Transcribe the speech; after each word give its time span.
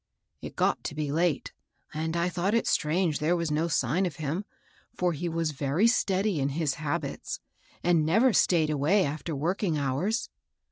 It 0.41 0.55
got 0.55 0.83
to 0.85 0.95
be 0.95 1.11
late, 1.11 1.53
and 1.93 2.17
I 2.17 2.27
thought 2.27 2.55
it 2.55 2.65
strange 2.65 3.19
there 3.19 3.35
was 3.35 3.51
no 3.51 3.67
sign 3.67 4.07
of 4.07 4.15
him, 4.15 4.45
for 4.95 5.13
he 5.13 5.29
was 5.29 5.51
very 5.51 5.85
steady 5.85 6.39
in 6.39 6.49
his 6.57 6.73
habits, 6.81 7.39
and 7.83 8.03
never 8.03 8.33
stayed 8.33 8.71
away 8.71 9.05
after 9.05 9.35
working 9.35 9.77
hours. 9.77 10.31